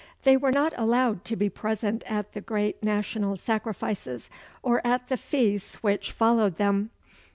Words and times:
They 0.23 0.35
were 0.35 0.51
not 0.51 0.73
allowed 0.77 1.23
to 1.25 1.35
be 1.35 1.47
present 1.47 2.03
at 2.11 2.33
the 2.33 2.41
great 2.41 2.81
national 2.81 3.37
sacrifices, 3.37 4.31
or 4.63 4.81
at 4.83 5.09
the 5.09 5.17
feasts 5.17 5.75
which 5.83 6.11
followed 6.11 6.57
them. 6.57 6.89